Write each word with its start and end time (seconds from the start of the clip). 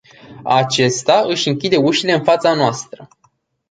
Acesta 0.43 1.21
își 1.27 1.47
închide 1.47 1.77
ușile 1.77 2.13
în 2.13 2.23
fața 2.23 2.53
noastră”. 2.53 3.07